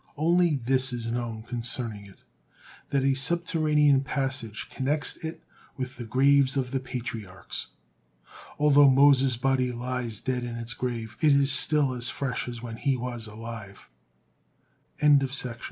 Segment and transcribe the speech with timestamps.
[0.17, 2.23] Only this is know concerning it,
[2.89, 5.43] that a subterranean passage connects it
[5.77, 7.67] with the graves of the Patriarchs.
[8.57, 12.77] Although Moses' body lies dead in its grave, it is still as fresh as when
[12.77, 13.77] he was al